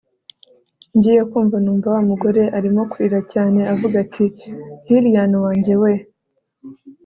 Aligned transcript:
ngiye 0.95 1.21
kumva 1.31 1.57
numva 1.63 1.87
wamugore 1.95 2.43
arimo 2.57 2.81
kurira 2.91 3.19
cyane 3.33 3.59
avuga 3.73 3.95
ati 4.05 4.25
lilian 4.87 5.33
wanjye 5.45 5.73
weeeeee 5.81 6.07